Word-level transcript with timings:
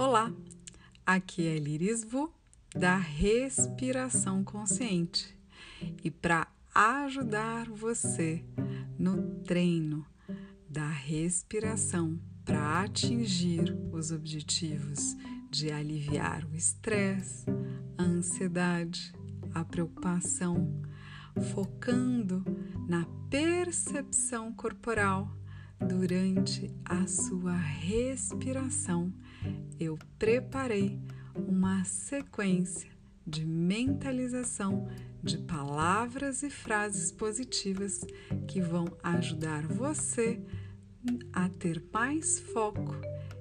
Olá, 0.00 0.32
aqui 1.04 1.44
é 1.44 1.58
Liris 1.58 2.04
Vu 2.04 2.32
da 2.72 2.96
Respiração 2.96 4.44
Consciente. 4.44 5.36
E 6.04 6.08
para 6.08 6.46
ajudar 6.72 7.68
você 7.68 8.44
no 8.96 9.40
treino 9.40 10.06
da 10.70 10.88
respiração 10.88 12.16
para 12.44 12.82
atingir 12.82 13.76
os 13.90 14.12
objetivos 14.12 15.16
de 15.50 15.72
aliviar 15.72 16.44
o 16.44 16.54
estresse, 16.54 17.44
a 17.98 18.04
ansiedade, 18.04 19.12
a 19.52 19.64
preocupação, 19.64 20.80
focando 21.52 22.44
na 22.88 23.04
percepção 23.28 24.52
corporal 24.52 25.28
durante 25.80 26.72
a 26.84 27.04
sua 27.08 27.56
respiração, 27.56 29.12
eu 29.78 29.98
preparei 30.18 30.98
uma 31.34 31.84
sequência 31.84 32.90
de 33.26 33.44
mentalização 33.44 34.88
de 35.22 35.38
palavras 35.38 36.42
e 36.42 36.50
frases 36.50 37.12
positivas 37.12 38.04
que 38.46 38.60
vão 38.60 38.86
ajudar 39.02 39.66
você 39.66 40.40
a 41.32 41.48
ter 41.48 41.82
mais 41.92 42.38
foco 42.38 42.94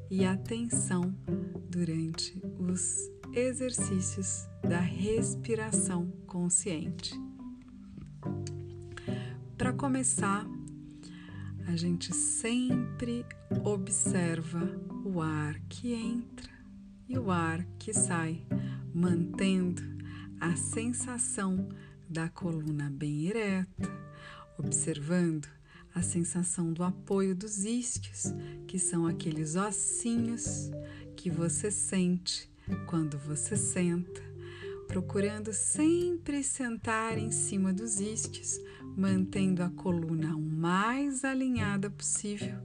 e 0.09 0.25
atenção 0.25 1.15
durante 1.69 2.41
os 2.59 3.09
exercícios 3.33 4.47
da 4.67 4.79
respiração 4.79 6.11
consciente. 6.25 7.13
Para 9.57 9.73
começar, 9.73 10.45
a 11.67 11.75
gente 11.75 12.13
sempre 12.13 13.25
observa 13.63 14.86
o 15.07 15.21
ar 15.21 15.57
que 15.69 15.93
entra 15.93 16.51
e 17.07 17.17
o 17.17 17.31
ar 17.31 17.65
que 17.79 17.93
sai, 17.93 18.45
mantendo 18.93 19.81
a 20.37 20.53
sensação 20.57 21.69
da 22.09 22.27
coluna 22.27 22.89
bem 22.89 23.27
ereta, 23.27 23.89
observando 24.57 25.47
a 25.95 26.01
sensação 26.01 26.73
do 26.73 26.83
apoio 26.83 27.33
dos 27.33 27.63
isquios, 27.63 28.33
que 28.67 28.77
são 28.77 29.07
aqueles 29.07 29.55
ossinhos 29.55 30.69
que 31.15 31.29
você 31.29 31.71
sente 31.71 32.51
quando 32.85 33.17
você 33.17 33.55
senta, 33.55 34.21
procurando 34.89 35.53
sempre 35.53 36.43
sentar 36.43 37.17
em 37.17 37.31
cima 37.31 37.71
dos 37.71 38.01
isquios 38.01 38.59
mantendo 38.97 39.61
a 39.61 39.69
coluna 39.69 40.35
o 40.35 40.41
mais 40.41 41.23
alinhada 41.23 41.87
possível, 41.87 42.57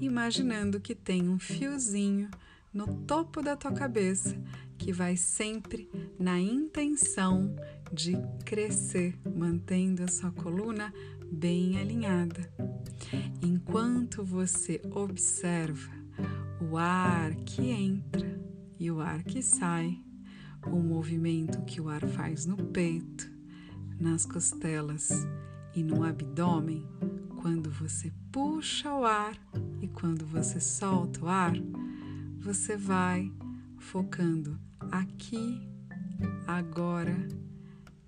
imaginando 0.00 0.80
que 0.80 0.94
tem 0.94 1.28
um 1.28 1.38
fiozinho 1.38 2.30
no 2.72 2.86
topo 3.04 3.42
da 3.42 3.56
tua 3.56 3.72
cabeça 3.72 4.36
que 4.78 4.92
vai 4.92 5.16
sempre 5.16 5.88
na 6.18 6.40
intenção 6.40 7.54
de 7.92 8.16
crescer, 8.44 9.18
mantendo 9.36 10.02
a 10.02 10.08
sua 10.08 10.32
coluna 10.32 10.92
bem 11.30 11.78
alinhada. 11.78 12.50
Enquanto 13.40 14.24
você 14.24 14.80
observa 14.90 15.92
o 16.60 16.76
ar 16.76 17.34
que 17.34 17.70
entra 17.70 18.40
e 18.78 18.90
o 18.90 19.00
ar 19.00 19.22
que 19.22 19.42
sai, 19.42 19.98
o 20.66 20.76
movimento 20.76 21.62
que 21.62 21.80
o 21.80 21.88
ar 21.88 22.06
faz 22.08 22.46
no 22.46 22.56
peito, 22.56 23.30
nas 24.00 24.24
costelas 24.24 25.10
e 25.74 25.82
no 25.82 26.04
abdômen, 26.04 26.86
quando 27.42 27.68
você 27.72 28.12
puxa 28.30 28.94
o 28.94 29.04
ar 29.04 29.36
e 29.80 29.88
quando 29.88 30.24
você 30.24 30.60
solta 30.60 31.24
o 31.24 31.28
ar, 31.28 31.52
você 32.38 32.76
vai 32.76 33.32
focando 33.78 34.56
aqui, 34.92 35.60
agora, 36.46 37.16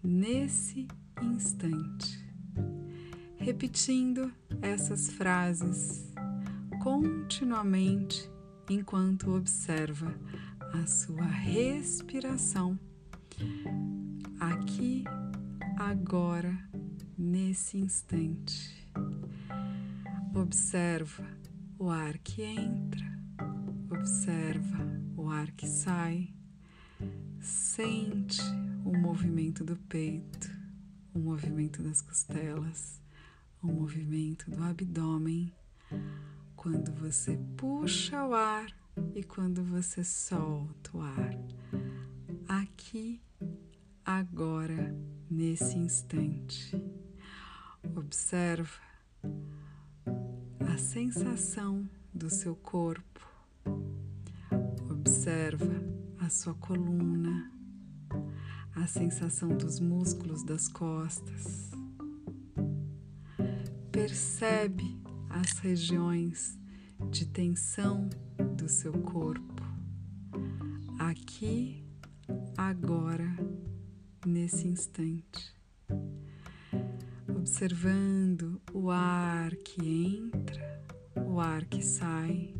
nesse 0.00 0.86
instante. 1.20 2.24
Repetindo 3.36 4.32
essas 4.62 5.10
frases 5.10 6.12
continuamente 6.80 8.30
enquanto 8.70 9.32
observa 9.32 10.14
a 10.72 10.86
sua 10.86 11.26
respiração 11.26 12.78
aqui, 14.38 15.02
agora 15.76 16.56
nesse 17.18 17.78
instante. 17.78 18.83
Observa 20.34 21.24
o 21.78 21.88
ar 21.88 22.18
que 22.18 22.42
entra, 22.42 23.06
observa 23.88 24.78
o 25.16 25.30
ar 25.30 25.50
que 25.52 25.66
sai, 25.66 26.34
sente 27.40 28.42
o 28.84 28.96
movimento 28.98 29.64
do 29.64 29.76
peito, 29.76 30.50
o 31.14 31.20
movimento 31.20 31.82
das 31.82 32.02
costelas, 32.02 33.00
o 33.62 33.68
movimento 33.68 34.50
do 34.50 34.62
abdômen, 34.62 35.52
quando 36.56 36.92
você 36.92 37.38
puxa 37.56 38.26
o 38.26 38.34
ar 38.34 38.66
e 39.14 39.22
quando 39.22 39.62
você 39.62 40.02
solta 40.02 40.96
o 40.96 41.00
ar. 41.00 41.38
Aqui, 42.48 43.22
agora, 44.04 44.94
nesse 45.30 45.78
instante. 45.78 46.76
Observa 47.94 48.82
a 50.74 50.76
sensação 50.76 51.88
do 52.12 52.28
seu 52.28 52.56
corpo. 52.56 53.20
Observa 54.90 55.72
a 56.18 56.28
sua 56.28 56.52
coluna, 56.54 57.48
a 58.74 58.84
sensação 58.84 59.56
dos 59.56 59.78
músculos 59.78 60.42
das 60.42 60.66
costas. 60.66 61.70
Percebe 63.92 65.00
as 65.30 65.58
regiões 65.60 66.58
de 67.08 67.24
tensão 67.26 68.10
do 68.56 68.68
seu 68.68 68.94
corpo, 68.94 69.62
aqui, 70.98 71.84
agora, 72.56 73.32
nesse 74.26 74.66
instante 74.66 75.53
observando 77.44 78.58
o 78.72 78.90
ar 78.90 79.54
que 79.56 80.16
entra, 80.16 80.82
o 81.14 81.38
ar 81.38 81.62
que 81.66 81.82
sai, 81.82 82.54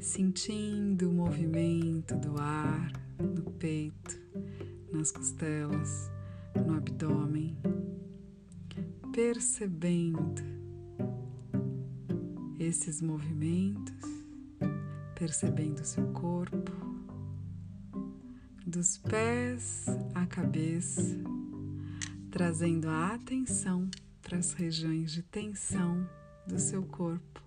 sentindo 0.00 1.10
o 1.10 1.12
movimento 1.12 2.16
do 2.16 2.40
ar 2.40 2.90
no 3.18 3.42
peito, 3.52 4.18
nas 4.90 5.12
costelas, 5.12 6.10
no 6.66 6.74
abdômen, 6.74 7.54
percebendo 9.12 10.42
esses 12.58 13.02
movimentos, 13.02 14.08
percebendo 15.14 15.84
seu 15.84 16.06
corpo, 16.14 16.72
dos 18.66 18.96
pés 18.96 19.84
à 20.14 20.24
cabeça 20.24 21.31
trazendo 22.32 22.88
a 22.88 23.08
atenção 23.08 23.90
para 24.22 24.38
as 24.38 24.54
regiões 24.54 25.12
de 25.12 25.22
tensão 25.22 26.08
do 26.46 26.58
seu 26.58 26.82
corpo. 26.82 27.42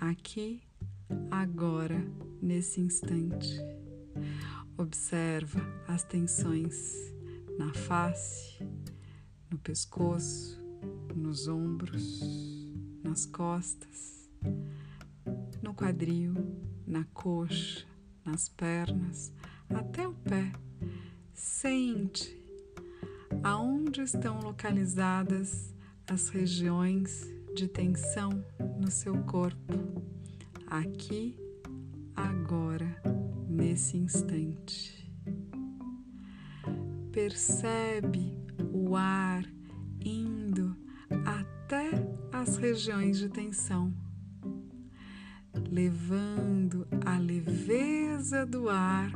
Aqui, 0.00 0.62
agora, 1.28 2.06
nesse 2.40 2.80
instante. 2.80 3.58
Observa 4.78 5.60
as 5.88 6.04
tensões 6.04 7.12
na 7.58 7.74
face, 7.74 8.64
no 9.50 9.58
pescoço, 9.58 10.64
nos 11.12 11.48
ombros, 11.48 12.22
nas 13.02 13.26
costas, 13.26 14.30
no 15.60 15.74
quadril, 15.74 16.32
na 16.86 17.02
coxa, 17.12 17.84
nas 18.24 18.48
pernas, 18.48 19.32
até 19.68 20.06
o 20.06 20.14
pé. 20.14 20.52
Sente 21.34 22.45
aonde 23.42 24.02
estão 24.02 24.40
localizadas 24.40 25.74
as 26.08 26.28
regiões 26.28 27.28
de 27.54 27.66
tensão 27.66 28.44
no 28.78 28.90
seu 28.90 29.16
corpo, 29.24 30.02
aqui, 30.66 31.36
agora, 32.14 33.00
nesse 33.48 33.96
instante. 33.96 35.10
Percebe 37.10 38.38
o 38.72 38.94
ar 38.94 39.44
indo 40.04 40.76
até 41.24 41.90
as 42.30 42.56
regiões 42.56 43.18
de 43.18 43.28
tensão, 43.28 43.92
levando 45.70 46.86
a 47.04 47.18
leveza 47.18 48.44
do 48.44 48.68
ar 48.68 49.10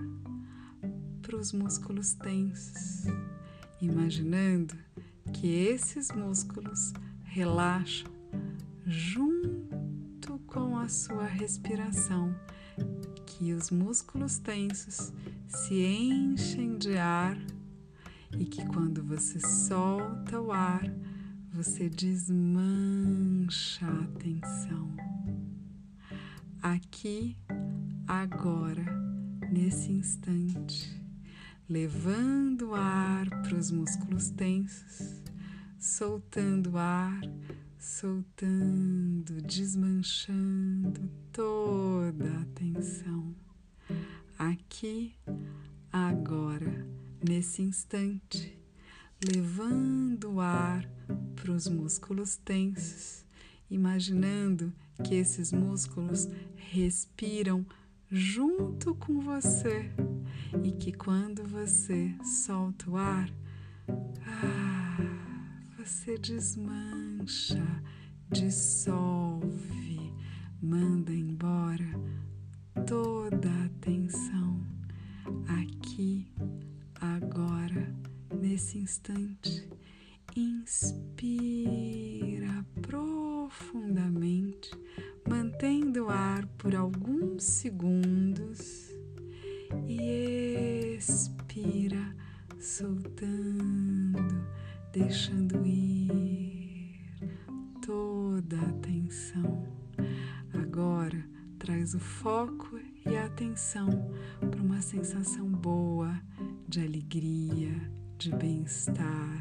para 1.20 1.36
os 1.36 1.52
músculos 1.52 2.14
tensos 2.14 3.04
imaginando 3.80 4.74
que 5.32 5.48
esses 5.66 6.10
músculos 6.10 6.92
relaxam 7.24 8.10
junto 8.86 10.38
com 10.46 10.76
a 10.76 10.88
sua 10.88 11.24
respiração, 11.24 12.34
que 13.26 13.52
os 13.52 13.70
músculos 13.70 14.38
tensos 14.38 15.12
se 15.46 15.82
enchem 15.84 16.76
de 16.76 16.96
ar 16.96 17.38
e 18.38 18.44
que 18.44 18.64
quando 18.66 19.02
você 19.02 19.40
solta 19.40 20.40
o 20.40 20.52
ar, 20.52 20.82
você 21.52 21.88
desmancha 21.88 23.86
a 23.86 24.06
tensão. 24.18 24.90
Aqui, 26.62 27.36
agora, 28.06 28.84
nesse 29.50 29.90
instante, 29.92 30.99
levando 31.70 32.74
ar 32.74 33.30
para 33.30 33.54
os 33.54 33.70
músculos 33.70 34.28
tensos, 34.30 35.22
soltando 35.78 36.76
ar, 36.76 37.20
soltando, 37.78 39.40
desmanchando 39.40 41.08
toda 41.30 42.40
a 42.40 42.44
tensão. 42.56 43.36
Aqui, 44.36 45.14
agora, 45.92 46.84
nesse 47.24 47.62
instante, 47.62 48.58
levando 49.32 50.32
o 50.32 50.40
ar 50.40 50.84
para 51.36 51.52
os 51.52 51.68
músculos 51.68 52.34
tensos, 52.34 53.24
imaginando 53.70 54.72
que 55.04 55.14
esses 55.14 55.52
músculos 55.52 56.28
respiram 56.56 57.64
junto 58.10 58.94
com 58.96 59.20
você 59.20 59.88
e 60.64 60.72
que 60.72 60.92
quando 60.92 61.44
você 61.44 62.12
solta 62.24 62.90
o 62.90 62.96
ar, 62.96 63.30
ah, 64.26 64.96
você 65.78 66.18
desmancha, 66.18 67.62
dissolve, 68.28 69.49
soltando, 92.60 94.46
deixando 94.92 95.66
ir 95.66 97.10
toda 97.80 98.60
a 98.60 98.72
tensão. 98.74 99.66
Agora 100.52 101.24
traz 101.58 101.94
o 101.94 101.98
foco 101.98 102.78
e 103.06 103.16
a 103.16 103.24
atenção 103.24 103.88
para 104.38 104.60
uma 104.60 104.82
sensação 104.82 105.50
boa 105.50 106.20
de 106.68 106.80
alegria, 106.80 107.90
de 108.18 108.30
bem-estar, 108.36 109.40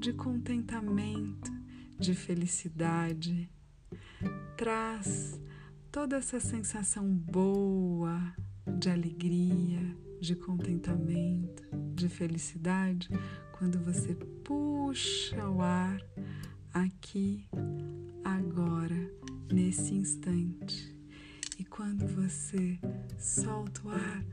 de 0.00 0.12
contentamento, 0.12 1.52
de 1.98 2.14
felicidade. 2.14 3.48
Traz 4.56 5.40
toda 5.92 6.16
essa 6.16 6.40
sensação 6.40 7.08
boa 7.08 8.34
de 8.66 8.90
alegria, 8.90 9.96
de 10.20 10.34
contentamento, 10.34 11.62
de 11.94 12.08
felicidade 12.08 13.08
quando 13.52 13.78
você 13.78 14.14
puxa 14.44 15.48
o 15.48 15.62
ar 15.62 16.00
aqui, 16.72 17.48
agora, 18.22 19.10
nesse 19.50 19.94
instante. 19.94 20.94
E 21.58 21.64
quando 21.64 22.06
você 22.06 22.78
solta 23.18 23.80
o 23.84 23.90
ar, 23.90 24.24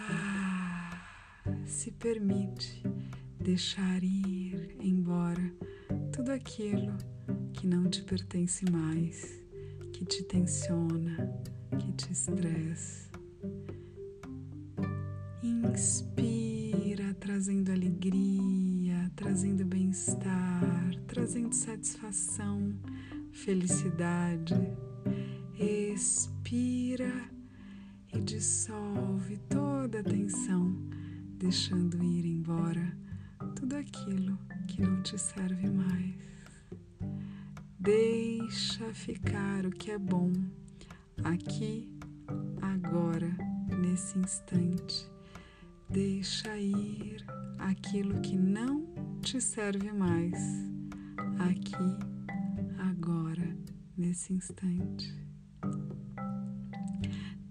ah, 0.00 1.04
se 1.64 1.92
permite 1.92 2.82
deixar 3.40 4.02
ir 4.02 4.76
embora 4.80 5.52
tudo 6.12 6.32
aquilo 6.32 6.96
que 7.52 7.66
não 7.66 7.88
te 7.88 8.02
pertence 8.02 8.68
mais, 8.70 9.40
que 9.92 10.04
te 10.04 10.24
tensiona, 10.24 11.16
que 11.78 11.92
te 11.92 12.12
estressa. 12.12 13.07
Inspira, 15.64 17.14
trazendo 17.14 17.72
alegria, 17.72 19.10
trazendo 19.16 19.64
bem-estar, 19.64 20.94
trazendo 21.06 21.52
satisfação, 21.52 22.74
felicidade. 23.32 24.54
Expira 25.58 27.28
e 28.14 28.20
dissolve 28.20 29.38
toda 29.48 30.00
a 30.00 30.04
tensão, 30.04 30.76
deixando 31.38 32.02
ir 32.02 32.24
embora 32.24 32.96
tudo 33.56 33.76
aquilo 33.76 34.38
que 34.68 34.80
não 34.80 35.02
te 35.02 35.18
serve 35.18 35.68
mais. 35.68 36.14
Deixa 37.80 38.92
ficar 38.94 39.66
o 39.66 39.70
que 39.70 39.90
é 39.90 39.98
bom 39.98 40.32
aqui, 41.24 41.88
agora, 42.60 43.30
nesse 43.80 44.18
instante. 44.18 45.17
Deixa 45.90 46.54
ir 46.58 47.24
aquilo 47.58 48.20
que 48.20 48.36
não 48.36 48.86
te 49.22 49.40
serve 49.40 49.90
mais 49.90 50.34
aqui, 51.38 51.74
agora, 52.78 53.56
nesse 53.96 54.34
instante. 54.34 55.16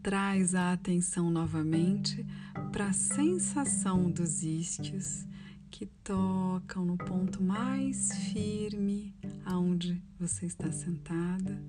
Traz 0.04 0.54
a 0.54 0.72
atenção 0.74 1.32
novamente 1.32 2.24
para 2.72 2.90
a 2.90 2.94
sensação 2.94 4.12
dos 4.12 4.44
isquios 4.44 5.26
que 5.72 5.88
tocam 6.04 6.86
no 6.86 6.96
ponto 6.96 7.42
mais 7.42 8.12
firme 8.32 9.16
aonde 9.46 10.00
você 10.20 10.46
está 10.46 10.72
sentada, 10.72 11.60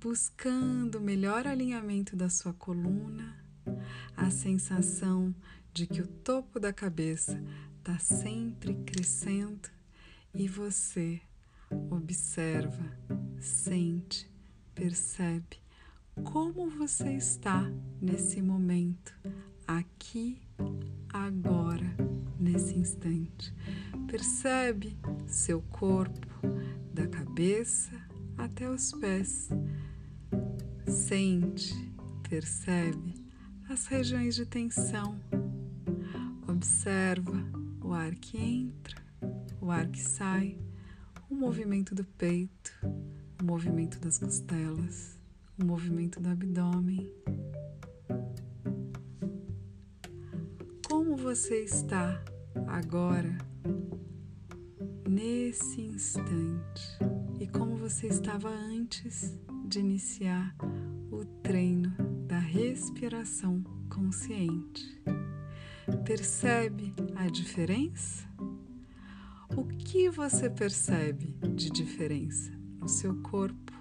buscando 0.00 0.98
o 0.98 1.02
melhor 1.02 1.44
alinhamento 1.44 2.14
da 2.14 2.28
sua 2.28 2.52
coluna, 2.52 3.36
a 4.16 4.30
sensação 4.30 5.34
de 5.74 5.88
que 5.88 6.00
o 6.00 6.06
topo 6.06 6.60
da 6.60 6.72
cabeça 6.72 7.42
está 7.78 7.98
sempre 7.98 8.74
crescendo 8.86 9.68
e 10.32 10.46
você 10.46 11.20
observa, 11.90 12.96
sente, 13.40 14.30
percebe 14.72 15.58
como 16.22 16.70
você 16.70 17.14
está 17.14 17.68
nesse 18.00 18.40
momento, 18.40 19.12
aqui, 19.66 20.40
agora 21.12 21.96
nesse 22.38 22.78
instante. 22.78 23.52
Percebe 24.06 24.96
seu 25.26 25.60
corpo, 25.60 26.28
da 26.92 27.08
cabeça 27.08 28.00
até 28.38 28.70
os 28.70 28.92
pés. 28.92 29.48
Sente, 30.86 31.74
percebe 32.28 33.24
as 33.68 33.86
regiões 33.86 34.36
de 34.36 34.46
tensão. 34.46 35.18
Observa 36.64 37.44
o 37.82 37.92
ar 37.92 38.14
que 38.14 38.38
entra, 38.38 38.96
o 39.60 39.70
ar 39.70 39.86
que 39.86 40.00
sai, 40.00 40.56
o 41.28 41.34
movimento 41.34 41.94
do 41.94 42.02
peito, 42.02 42.72
o 43.38 43.44
movimento 43.44 44.00
das 44.00 44.16
costelas, 44.16 45.20
o 45.60 45.64
movimento 45.66 46.18
do 46.20 46.30
abdômen. 46.30 47.12
Como 50.88 51.18
você 51.18 51.64
está 51.64 52.24
agora, 52.66 53.36
nesse 55.06 55.82
instante, 55.82 56.98
e 57.38 57.46
como 57.46 57.76
você 57.76 58.06
estava 58.06 58.48
antes 58.48 59.38
de 59.68 59.80
iniciar 59.80 60.56
o 61.12 61.26
treino 61.42 61.90
da 62.26 62.38
respiração 62.38 63.62
consciente. 63.90 65.04
Percebe 66.04 66.94
a 67.14 67.26
diferença? 67.28 68.26
O 69.54 69.64
que 69.64 70.08
você 70.08 70.48
percebe 70.48 71.36
de 71.54 71.70
diferença 71.70 72.50
no 72.80 72.88
seu 72.88 73.14
corpo, 73.22 73.72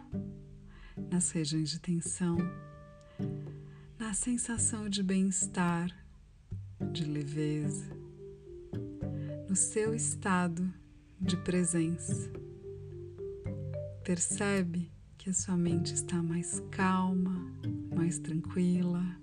nas 1.09 1.31
regiões 1.31 1.69
de 1.69 1.79
tensão, 1.79 2.37
na 3.97 4.13
sensação 4.13 4.89
de 4.89 5.01
bem-estar, 5.01 5.89
de 6.91 7.05
leveza, 7.05 7.85
no 9.47 9.55
seu 9.55 9.93
estado 9.93 10.73
de 11.21 11.37
presença. 11.37 12.29
Percebe 14.03 14.91
que 15.17 15.29
a 15.29 15.33
sua 15.33 15.55
mente 15.55 15.93
está 15.93 16.21
mais 16.21 16.59
calma, 16.69 17.49
mais 17.95 18.19
tranquila. 18.19 19.22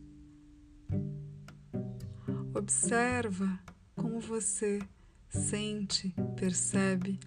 Observa 2.55 3.59
como 3.95 4.19
você 4.19 4.81
sente, 5.29 6.15
percebe 6.37 7.19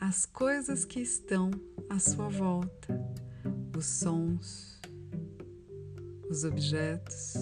as 0.00 0.24
coisas 0.24 0.84
que 0.84 1.00
estão 1.00 1.50
à 1.90 1.98
sua 1.98 2.28
volta, 2.28 2.98
os 3.76 3.86
sons, 3.86 4.80
os 6.30 6.44
objetos, 6.44 7.34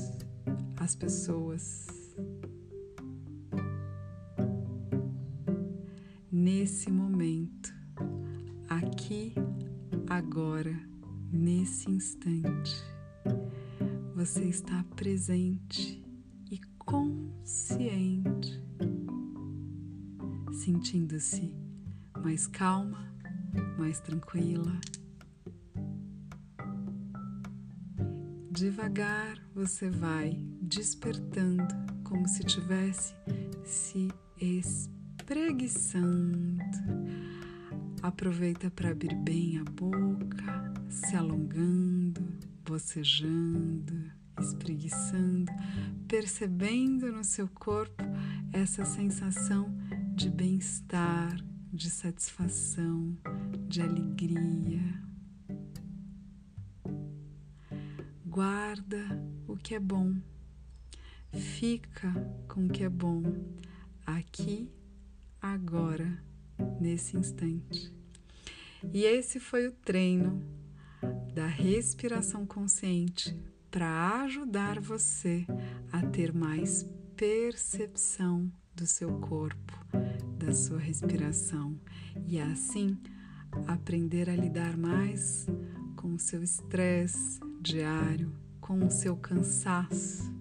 as 0.79 0.95
pessoas. 0.95 1.87
Nesse 6.33 6.91
momento, 6.91 7.75
aqui, 8.69 9.35
agora, 10.09 10.75
nesse 11.31 11.91
instante, 11.91 12.83
você 14.15 14.45
está 14.45 14.85
presente 14.95 16.03
e 16.51 16.59
consciente, 17.47 18.61
sentindo-se 20.51 21.55
mais 22.21 22.49
calma, 22.49 23.09
mais 23.79 24.01
tranquila. 24.01 24.77
Devagar 28.51 29.41
você 29.55 29.89
vai 29.89 30.37
despertando 30.61 31.73
como 32.03 32.27
se 32.27 32.43
tivesse 32.43 33.15
se 33.65 34.09
espreguiçando. 34.41 36.59
Aproveita 38.03 38.73
para 38.73 38.91
abrir 38.91 39.15
bem 39.15 39.59
a 39.59 39.65
boca, 39.65 40.75
se 40.89 41.15
alongando, 41.15 42.27
bocejando, 42.65 44.11
espreguiçando, 44.41 45.53
percebendo 46.09 47.11
no 47.11 47.25
seu 47.25 47.49
corpo 47.49 48.03
essa 48.53 48.85
sensação 48.85 49.75
de 50.15 50.31
bem-estar, 50.31 51.37
de 51.73 51.91
satisfação, 51.91 53.17
de 53.69 53.83
alegria. 53.83 55.03
Guarda 58.25 58.99
o 59.49 59.57
que 59.57 59.75
é 59.75 59.81
bom, 59.81 60.15
fica 61.33 62.13
com 62.49 62.67
o 62.67 62.69
que 62.69 62.85
é 62.85 62.89
bom, 62.89 63.23
aqui, 64.05 64.71
agora, 65.41 66.23
nesse 66.81 67.17
instante. 67.17 67.93
E 68.93 69.05
esse 69.05 69.41
foi 69.41 69.67
o 69.67 69.73
treino 69.73 70.41
da 71.35 71.47
respiração 71.47 72.47
consciente 72.47 73.37
para 73.71 74.23
ajudar 74.23 74.81
você 74.81 75.47
a 75.93 76.03
ter 76.03 76.33
mais 76.33 76.89
percepção 77.17 78.51
do 78.75 78.87
seu 78.87 79.19
corpo, 79.21 79.73
da 80.39 80.53
sua 80.53 80.79
respiração 80.79 81.79
e 82.27 82.39
assim 82.39 82.97
aprender 83.67 84.29
a 84.29 84.37
lidar 84.37 84.77
mais 84.77 85.47
com 85.97 86.15
o 86.15 86.19
seu 86.19 86.43
estresse 86.43 87.41
diário, 87.61 88.33
com 88.61 88.85
o 88.85 88.91
seu 88.91 89.17
cansaço, 89.17 90.33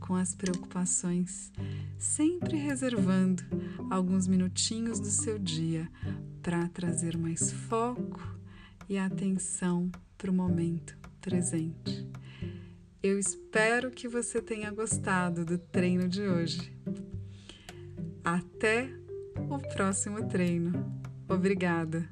com 0.00 0.14
as 0.14 0.34
preocupações, 0.34 1.52
sempre 1.98 2.56
reservando 2.56 3.42
alguns 3.90 4.26
minutinhos 4.26 4.98
do 4.98 5.10
seu 5.10 5.38
dia 5.38 5.88
para 6.42 6.66
trazer 6.68 7.16
mais 7.16 7.52
foco 7.52 8.20
e 8.88 8.98
atenção 8.98 9.90
para 10.18 10.30
o 10.30 10.34
momento 10.34 10.96
presente. 11.20 12.06
Eu 13.02 13.18
espero 13.18 13.90
que 13.90 14.06
você 14.06 14.40
tenha 14.40 14.70
gostado 14.70 15.44
do 15.44 15.58
treino 15.58 16.08
de 16.08 16.22
hoje. 16.22 16.72
Até 18.22 18.88
o 19.50 19.58
próximo 19.74 20.28
treino. 20.28 20.72
Obrigada! 21.28 22.08